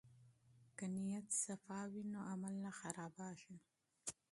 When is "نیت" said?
0.95-1.27